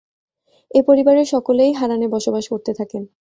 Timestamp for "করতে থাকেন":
2.47-3.03